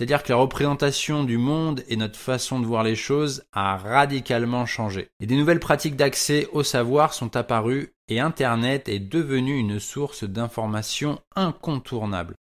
[0.00, 4.64] C'est-à-dire que la représentation du monde et notre façon de voir les choses a radicalement
[4.64, 5.08] changé.
[5.20, 10.24] Et des nouvelles pratiques d'accès au savoir sont apparues et Internet est devenu une source
[10.24, 12.34] d'information incontournable.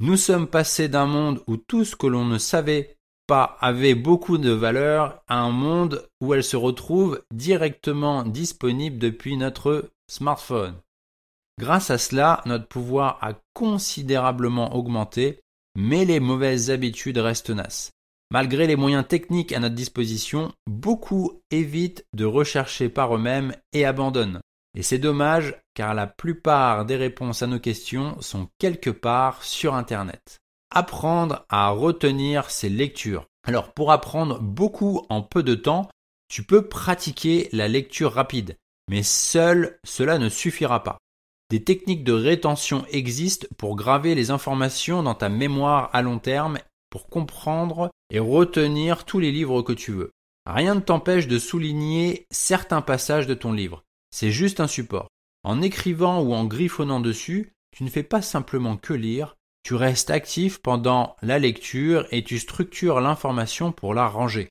[0.00, 2.96] Nous sommes passés d'un monde où tout ce que l'on ne savait
[3.28, 9.36] pas avait beaucoup de valeur à un monde où elle se retrouve directement disponible depuis
[9.36, 10.74] notre smartphone.
[11.60, 15.38] Grâce à cela, notre pouvoir a considérablement augmenté
[15.76, 17.90] mais les mauvaises habitudes restent tenaces.
[18.32, 24.40] Malgré les moyens techniques à notre disposition, beaucoup évitent de rechercher par eux-mêmes et abandonnent.
[24.76, 29.74] Et c'est dommage car la plupart des réponses à nos questions sont quelque part sur
[29.74, 30.38] Internet.
[30.74, 33.26] Apprendre à retenir ses lectures.
[33.46, 35.88] Alors pour apprendre beaucoup en peu de temps,
[36.28, 38.56] tu peux pratiquer la lecture rapide,
[38.90, 40.98] mais seul cela ne suffira pas.
[41.48, 46.58] Des techniques de rétention existent pour graver les informations dans ta mémoire à long terme
[46.90, 50.10] pour comprendre et retenir tous les livres que tu veux.
[50.44, 53.84] Rien ne t'empêche de souligner certains passages de ton livre.
[54.10, 55.08] C'est juste un support.
[55.44, 60.10] En écrivant ou en griffonnant dessus, tu ne fais pas simplement que lire, tu restes
[60.10, 64.48] actif pendant la lecture et tu structures l'information pour la ranger.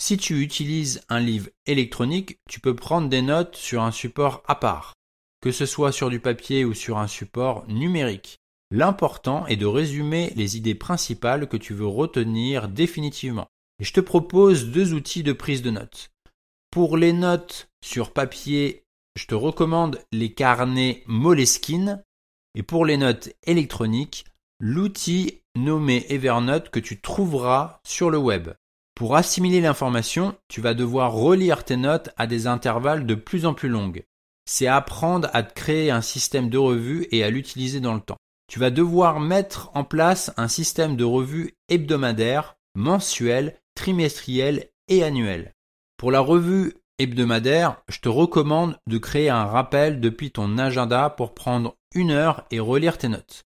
[0.00, 4.54] Si tu utilises un livre électronique, tu peux prendre des notes sur un support à
[4.54, 4.94] part
[5.40, 8.40] que ce soit sur du papier ou sur un support numérique.
[8.70, 13.46] L'important est de résumer les idées principales que tu veux retenir définitivement.
[13.80, 16.10] Et je te propose deux outils de prise de notes.
[16.70, 18.84] Pour les notes sur papier,
[19.16, 22.02] je te recommande les carnets Moleskine.
[22.54, 24.24] Et pour les notes électroniques,
[24.60, 28.50] l'outil nommé Evernote que tu trouveras sur le web.
[28.94, 33.54] Pour assimiler l'information, tu vas devoir relire tes notes à des intervalles de plus en
[33.54, 34.04] plus longues
[34.48, 38.16] c'est apprendre à créer un système de revue et à l'utiliser dans le temps.
[38.50, 45.52] Tu vas devoir mettre en place un système de revue hebdomadaire, mensuel, trimestriel et annuel.
[45.98, 51.34] Pour la revue hebdomadaire, je te recommande de créer un rappel depuis ton agenda pour
[51.34, 53.42] prendre une heure et relire tes notes.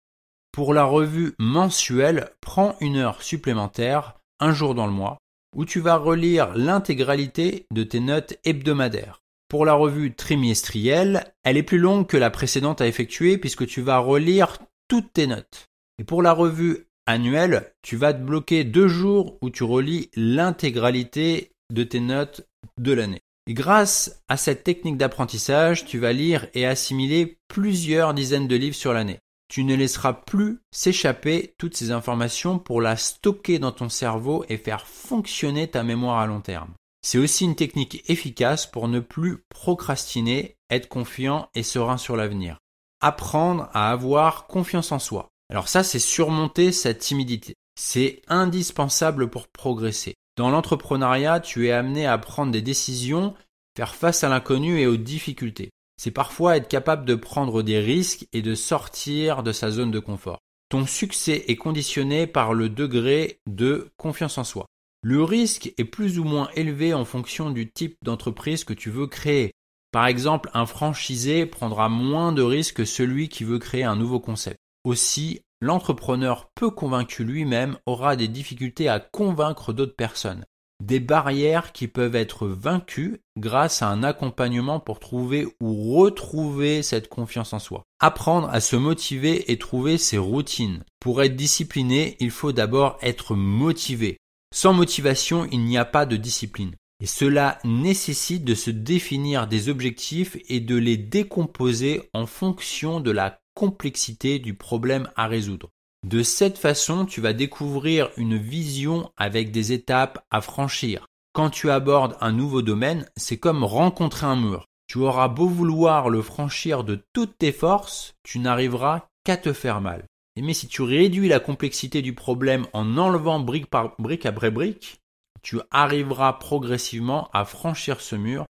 [0.52, 5.18] Pour la revue mensuelle, prends une heure supplémentaire, un jour dans le mois,
[5.56, 9.22] où tu vas relire l'intégralité de tes notes hebdomadaires.
[9.52, 13.82] Pour la revue trimestrielle, elle est plus longue que la précédente à effectuer puisque tu
[13.82, 15.68] vas relire toutes tes notes.
[16.00, 21.52] Et pour la revue annuelle, tu vas te bloquer deux jours où tu relis l'intégralité
[21.70, 22.48] de tes notes
[22.80, 23.20] de l'année.
[23.46, 28.74] Et grâce à cette technique d'apprentissage, tu vas lire et assimiler plusieurs dizaines de livres
[28.74, 29.20] sur l'année.
[29.50, 34.56] Tu ne laisseras plus s'échapper toutes ces informations pour la stocker dans ton cerveau et
[34.56, 36.72] faire fonctionner ta mémoire à long terme.
[37.02, 42.58] C'est aussi une technique efficace pour ne plus procrastiner, être confiant et serein sur l'avenir.
[43.02, 45.30] Apprendre à avoir confiance en soi.
[45.50, 47.56] Alors ça, c'est surmonter cette timidité.
[47.76, 50.14] C'est indispensable pour progresser.
[50.38, 53.34] Dans l'entrepreneuriat, tu es amené à prendre des décisions,
[53.76, 55.72] faire face à l'inconnu et aux difficultés.
[55.98, 60.00] C'est parfois être capable de prendre des risques et de sortir de sa zone de
[60.00, 60.40] confort.
[60.70, 64.68] Ton succès est conditionné par le degré de confiance en soi.
[65.04, 69.08] Le risque est plus ou moins élevé en fonction du type d'entreprise que tu veux
[69.08, 69.52] créer.
[69.92, 74.20] Par exemple, un franchisé prendra moins de risques que celui qui veut créer un nouveau
[74.20, 74.60] concept.
[74.84, 80.46] Aussi, l'entrepreneur peu convaincu lui-même aura des difficultés à convaincre d'autres personnes.
[80.84, 87.10] Des barrières qui peuvent être vaincues grâce à un accompagnement pour trouver ou retrouver cette
[87.10, 87.84] confiance en soi.
[88.00, 90.84] Apprendre à se motiver et trouver ses routines.
[91.00, 94.18] Pour être discipliné, il faut d'abord être motivé.
[94.54, 96.76] Sans motivation, il n'y a pas de discipline.
[97.02, 103.12] Et cela nécessite de se définir des objectifs et de les décomposer en fonction de
[103.12, 105.70] la complexité du problème à résoudre.
[106.06, 111.08] De cette façon, tu vas découvrir une vision avec des étapes à franchir.
[111.34, 114.68] Quand tu abordes un nouveau domaine, c'est comme rencontrer un mur.
[114.88, 119.80] Tu auras beau vouloir le franchir de toutes tes forces, tu n'arriveras qu'à te faire
[119.80, 120.06] mal.
[120.38, 125.02] Mais si tu réduis la complexité du problème en enlevant brique par brique après brique,
[125.42, 128.46] tu arriveras progressivement à franchir ce mur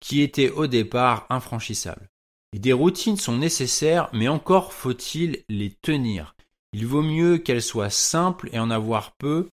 [0.00, 2.08] qui était au départ infranchissable.
[2.54, 6.34] Et des routines sont nécessaires, mais encore faut-il les tenir.
[6.72, 9.48] Il vaut mieux qu'elles soient simples et en avoir peu,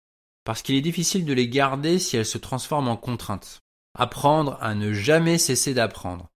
[0.45, 3.61] parce qu'il est difficile de les garder si elles se transforment en contraintes.
[3.99, 6.29] Apprendre à ne jamais cesser d'apprendre.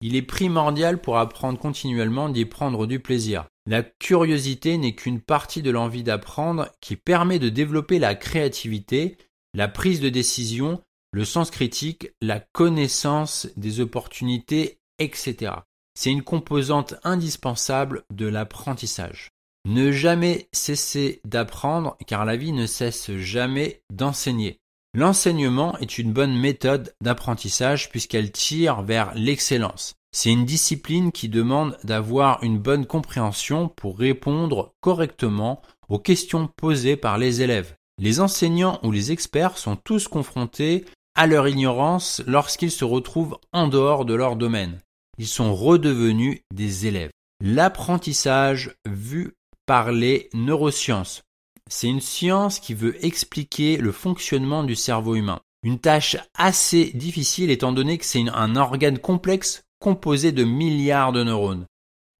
[0.00, 3.46] Il est primordial pour apprendre continuellement d'y prendre du plaisir.
[3.66, 9.16] La curiosité n'est qu'une partie de l'envie d'apprendre qui permet de développer la créativité,
[9.54, 10.82] la prise de décision,
[11.12, 15.52] le sens critique, la connaissance des opportunités, etc.
[15.94, 19.30] C'est une composante indispensable de l'apprentissage.
[19.64, 24.60] Ne jamais cesser d'apprendre car la vie ne cesse jamais d'enseigner.
[24.96, 29.94] L'enseignement est une bonne méthode d'apprentissage puisqu'elle tire vers l'excellence.
[30.10, 36.96] C'est une discipline qui demande d'avoir une bonne compréhension pour répondre correctement aux questions posées
[36.96, 37.76] par les élèves.
[37.98, 40.84] Les enseignants ou les experts sont tous confrontés
[41.14, 44.80] à leur ignorance lorsqu'ils se retrouvent en dehors de leur domaine
[45.18, 47.10] ils sont redevenus des élèves.
[47.40, 49.34] L'apprentissage vu
[49.66, 51.22] par les neurosciences.
[51.70, 55.40] C'est une science qui veut expliquer le fonctionnement du cerveau humain.
[55.62, 61.24] Une tâche assez difficile étant donné que c'est un organe complexe composé de milliards de
[61.24, 61.66] neurones.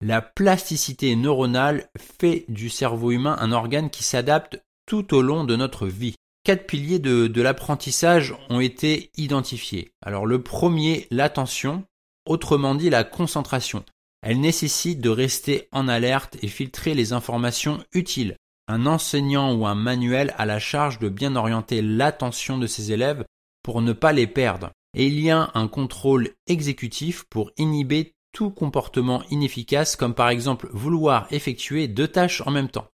[0.03, 5.57] La plasticité neuronale fait du cerveau humain un organe qui s'adapte tout au long de
[5.57, 6.15] notre vie.
[6.45, 9.91] Quatre piliers de, l'apprentissage ont été identifiés.
[10.05, 11.85] Alors le premier, l'attention,
[12.25, 13.85] autrement dit la concentration.
[14.23, 18.37] Elle nécessite de rester en alerte et filtrer les informations utiles.
[18.69, 23.25] Un enseignant ou un manuel a la charge de bien orienter l'attention de ses élèves
[23.63, 24.71] pour ne pas les perdre.
[24.95, 30.69] Et il y a un contrôle exécutif pour inhiber tout comportement inefficace comme par exemple
[30.73, 32.89] vouloir effectuer deux tâches en même temps.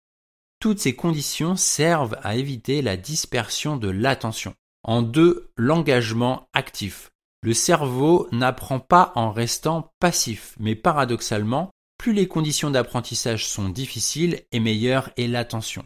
[0.60, 4.54] Toutes ces conditions servent à éviter la dispersion de l'attention.
[4.84, 7.10] En deux, l'engagement actif.
[7.42, 14.42] Le cerveau n'apprend pas en restant passif, mais paradoxalement, plus les conditions d'apprentissage sont difficiles
[14.52, 15.86] et meilleure est l'attention.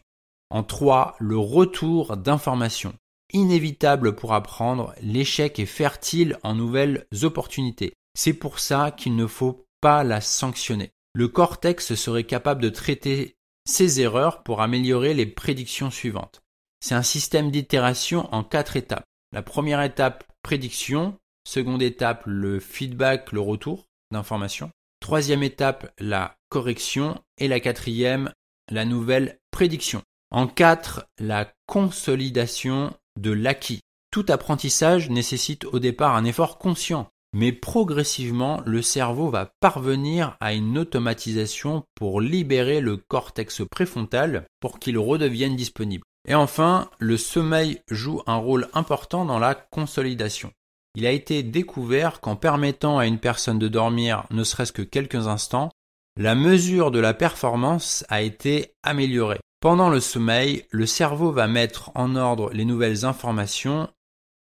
[0.49, 2.93] En 3, le retour d'informations.
[3.33, 7.91] Inévitable pour apprendre, l'échec est fertile en nouvelles opportunités.
[8.17, 10.91] C'est pour ça qu'il ne faut pas la sanctionner.
[11.13, 16.43] Le cortex serait capable de traiter ces erreurs pour améliorer les prédictions suivantes.
[16.79, 19.03] C'est un système d'itération en quatre étapes.
[19.33, 24.71] La première étape, prédiction, Seconde étape, le feedback, le retour d'informations.
[25.05, 27.21] Troisième étape, la correction.
[27.37, 28.31] Et la quatrième,
[28.71, 30.01] la nouvelle prédiction.
[30.31, 33.81] En quatre, la consolidation de l'acquis.
[34.09, 40.53] Tout apprentissage nécessite au départ un effort conscient, mais progressivement le cerveau va parvenir à
[40.55, 46.03] une automatisation pour libérer le cortex préfrontal pour qu'il redevienne disponible.
[46.27, 50.51] Et enfin, le sommeil joue un rôle important dans la consolidation.
[50.95, 55.27] Il a été découvert qu'en permettant à une personne de dormir ne serait-ce que quelques
[55.27, 55.69] instants,
[56.17, 59.41] la mesure de la performance a été améliorée.
[59.59, 63.89] Pendant le sommeil, le cerveau va mettre en ordre les nouvelles informations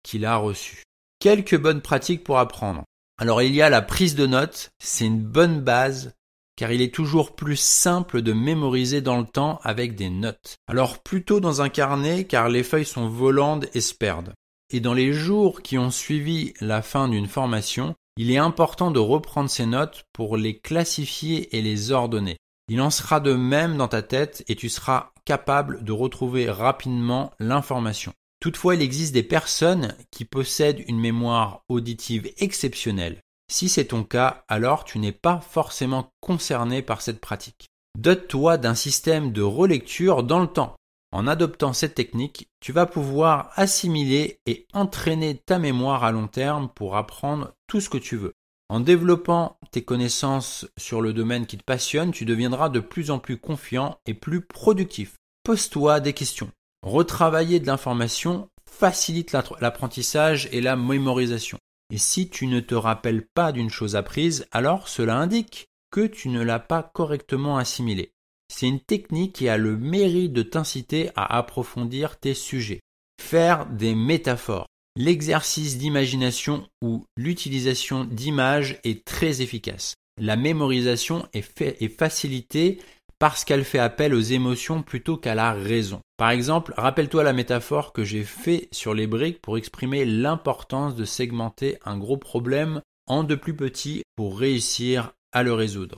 [0.04, 0.84] qu'il a reçues.
[1.20, 2.84] Quelques bonnes pratiques pour apprendre.
[3.18, 6.14] Alors il y a la prise de notes, c'est une bonne base
[6.58, 10.56] car il est toujours plus simple de mémoriser dans le temps avec des notes.
[10.68, 14.34] Alors plutôt dans un carnet car les feuilles sont volantes et se perdent
[14.72, 19.00] et dans les jours qui ont suivi la fin d'une formation, il est important de
[19.00, 22.38] reprendre ces notes pour les classifier et les ordonner.
[22.70, 27.32] Il en sera de même dans ta tête et tu seras capable de retrouver rapidement
[27.40, 28.14] l'information.
[28.40, 33.20] Toutefois, il existe des personnes qui possèdent une mémoire auditive exceptionnelle.
[33.52, 37.68] Si c'est ton cas, alors tu n'es pas forcément concerné par cette pratique.
[37.98, 40.76] Dote-toi d'un système de relecture dans le temps.
[41.12, 46.70] En adoptant cette technique, tu vas pouvoir assimiler et entraîner ta mémoire à long terme
[46.74, 48.34] pour apprendre tout ce que tu veux.
[48.70, 53.20] En développant tes connaissances sur le domaine qui te passionne, tu deviendras de plus en
[53.20, 55.16] plus confiant et plus productif.
[55.44, 56.52] Pose-toi des questions.
[56.82, 61.58] Retravailler de l'information facilite l'apprentissage et la mémorisation.
[61.92, 66.30] Et si tu ne te rappelles pas d'une chose apprise, alors cela indique que tu
[66.30, 68.14] ne l'as pas correctement assimilée.
[68.54, 72.82] C'est une technique qui a le mérite de t'inciter à approfondir tes sujets.
[73.20, 74.68] Faire des métaphores.
[74.98, 79.96] L'exercice d'imagination ou l'utilisation d'images est très efficace.
[80.20, 82.80] La mémorisation est, facilitée
[83.20, 86.02] parce qu'elle fait appel aux émotions plutôt qu'à la raison.
[86.18, 91.06] Par exemple, rappelle-toi la métaphore que j'ai fait sur les briques pour exprimer l'importance de
[91.06, 95.98] segmenter un gros problème en de plus petits pour réussir à le résoudre.